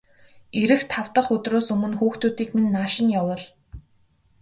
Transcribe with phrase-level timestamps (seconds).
[0.61, 3.43] Ирэх тав дахь өдрөөс өмнө хүүхдүүдийг минь нааш нь явуул.